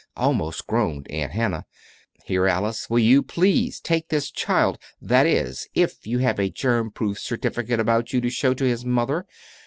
almost 0.17 0.65
groaned 0.65 1.05
Aunt 1.11 1.33
Hannah. 1.33 1.67
"Here, 2.25 2.47
Alice, 2.47 2.89
will 2.89 2.97
you 2.97 3.21
please 3.21 3.79
take 3.79 4.07
this 4.07 4.31
child 4.31 4.79
that 4.99 5.27
is, 5.27 5.67
if 5.75 6.07
you 6.07 6.17
have 6.17 6.39
a 6.39 6.49
germ 6.49 6.89
proof 6.89 7.19
certificate 7.19 7.79
about 7.79 8.11
you 8.11 8.19
to 8.21 8.31
show 8.31 8.55
to 8.55 8.65
his 8.65 8.83
mother. 8.83 9.27